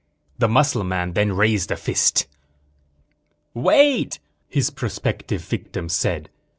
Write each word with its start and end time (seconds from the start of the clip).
The 0.39 0.47
muscle 0.47 0.83
man 0.83 1.13
then 1.13 1.33
raised 1.33 1.69
a 1.69 1.75
fist. 1.75 2.25
"Wait," 3.53 4.19
his 4.47 4.71
prospective 4.71 5.43
victim 5.43 5.89
said. 5.89 6.31